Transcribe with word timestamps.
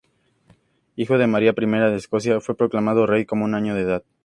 Hijo 0.95 1.19
de 1.19 1.27
María 1.27 1.53
I 1.55 1.65
de 1.69 1.95
Escocia, 1.95 2.41
fue 2.41 2.57
proclamado 2.57 3.05
rey 3.05 3.27
con 3.27 3.43
un 3.43 3.53
año 3.53 3.75
de 3.75 3.81
edad. 3.81 4.03